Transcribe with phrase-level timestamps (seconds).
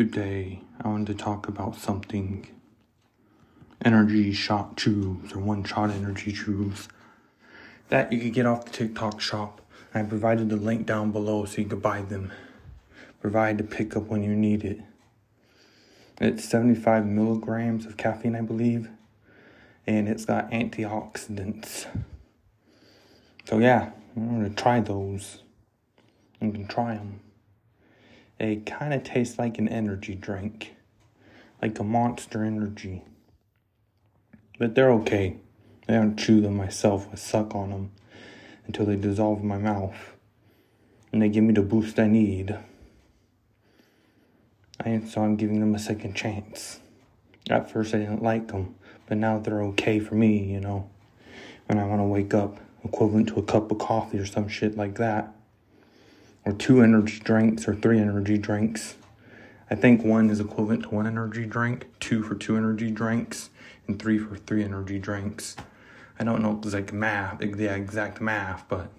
[0.00, 2.48] Today, I wanted to talk about something
[3.84, 6.88] energy shot chews or one shot energy chews
[7.90, 9.60] that you could get off the TikTok shop.
[9.92, 12.32] I provided the link down below so you could buy them.
[13.20, 14.80] Provide to pick up when you need it.
[16.18, 18.88] It's 75 milligrams of caffeine, I believe,
[19.86, 21.84] and it's got antioxidants.
[23.44, 25.42] So, yeah, I'm gonna try those.
[26.40, 27.20] You can try them.
[28.40, 30.74] They kind of taste like an energy drink,
[31.60, 33.04] like a monster energy.
[34.58, 35.36] But they're okay.
[35.86, 37.90] I don't chew them myself, I suck on them
[38.66, 40.14] until they dissolve in my mouth.
[41.12, 42.56] And they give me the boost I need.
[44.82, 46.80] And so I'm giving them a second chance.
[47.50, 48.74] At first, I didn't like them,
[49.06, 50.88] but now they're okay for me, you know.
[51.66, 54.78] When I want to wake up, equivalent to a cup of coffee or some shit
[54.78, 55.34] like that
[56.44, 58.96] or two energy drinks or three energy drinks.
[59.70, 63.50] I think one is equivalent to one energy drink, two for two energy drinks,
[63.86, 65.56] and three for three energy drinks.
[66.18, 68.90] I don't know like math, the exact math, but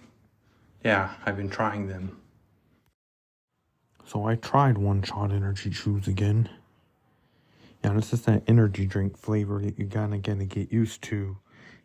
[0.83, 2.17] yeah, I've been trying them.
[4.05, 6.49] So I tried one shot energy chews again.
[7.83, 11.37] Yeah, this is that energy drink flavor that you're gonna gonna get used to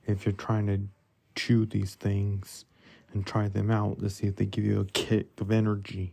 [0.07, 0.81] if you're trying to
[1.35, 2.65] chew these things
[3.17, 6.13] and try them out to see if they give you a kick of energy,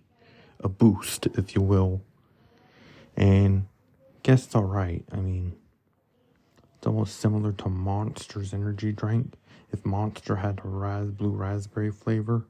[0.62, 2.02] a boost, if you will.
[3.18, 3.68] And
[4.00, 5.04] I guess it's alright.
[5.12, 5.54] I mean,
[6.78, 9.34] it's almost similar to Monster's energy drink.
[9.72, 12.46] If Monster had a ras- blue raspberry flavor,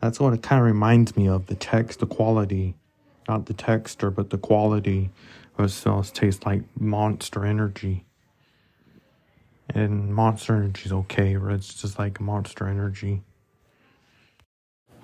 [0.00, 1.46] that's what it kind of reminds me of.
[1.46, 2.76] The text, the quality,
[3.28, 5.10] not the texture, but the quality
[5.58, 8.04] of it smells tastes like Monster Energy.
[9.74, 13.22] And Monster Energy's okay, it's just like Monster Energy.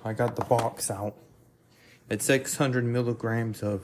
[0.03, 1.15] I got the box out.
[2.09, 3.83] It's 600 milligrams of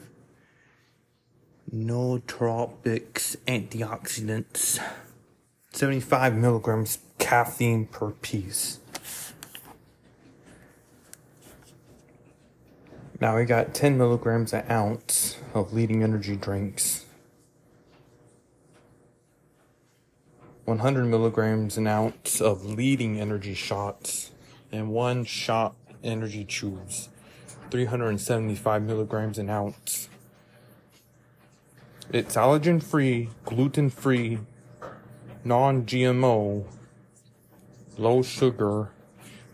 [1.73, 4.79] nootropics antioxidants.
[5.71, 8.79] 75 milligrams caffeine per piece.
[13.19, 17.02] Now we got 10 milligrams an ounce of leading energy drinks.
[20.65, 24.31] 100 milligrams an ounce of leading energy shots
[24.71, 27.09] and one shot energy chews.
[27.69, 30.07] 375 milligrams an ounce.
[32.11, 34.39] It's allergen free gluten free
[35.43, 36.65] non-gmo
[37.97, 38.89] low sugar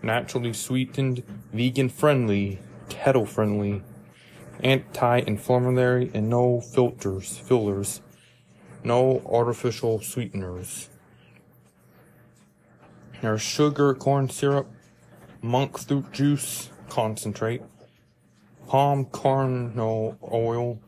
[0.04, 3.82] naturally sweetened vegan friendly keto friendly
[4.64, 8.02] anti-inflammatory and no filters fillers
[8.84, 10.90] no artificial sweeteners
[13.22, 14.72] there's sugar, corn syrup,
[15.42, 17.62] monk fruit juice concentrate,
[18.68, 20.80] palm kernel oil,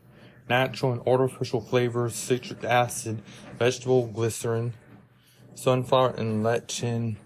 [0.50, 3.22] natural and artificial flavors, citric acid,
[3.58, 4.74] vegetable glycerin,
[5.56, 7.18] sunflower and lectin,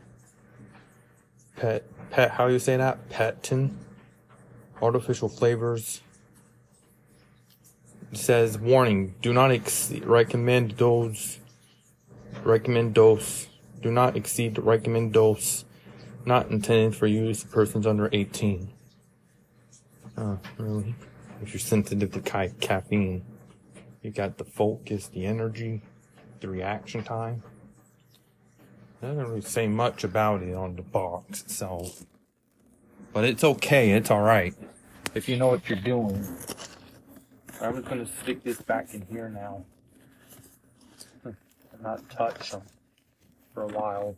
[1.56, 3.10] pet, pet, how do you say that?
[3.10, 3.78] Pectin,
[4.82, 6.02] artificial flavors.
[8.12, 11.40] It says, warning, do not ex- recommend those,
[12.44, 13.48] recommend dose
[13.86, 15.64] do not exceed the recommended dose
[16.26, 18.68] not intended for use of persons under 18.
[20.18, 20.96] Oh, really?
[21.44, 23.24] If you're sensitive to ca- caffeine,
[24.02, 25.84] you got the focus, the energy,
[26.40, 27.44] the reaction time.
[29.04, 32.08] Doesn't really say much about it on the box itself.
[33.14, 34.56] But it's okay, it's alright.
[35.14, 36.28] If you know what you're doing.
[37.62, 39.64] I'm just gonna stick this back in here now.
[41.84, 42.64] not touch them
[43.56, 44.16] for a while.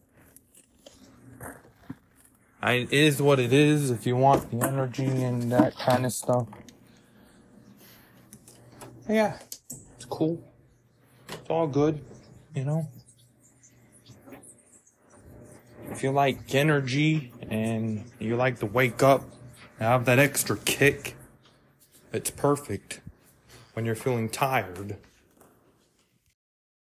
[2.61, 6.11] I, it is what it is if you want the energy and that kind of
[6.11, 6.47] stuff.
[9.07, 9.37] Yeah,
[9.95, 10.43] it's cool.
[11.29, 12.01] It's all good,
[12.55, 12.87] you know.
[15.91, 19.21] If you like energy and you like to wake up
[19.79, 21.15] and have that extra kick,
[22.11, 23.01] it's perfect
[23.73, 24.97] when you're feeling tired.